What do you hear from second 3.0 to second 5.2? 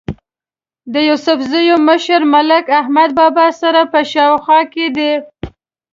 بابا سره په خوا کې دی.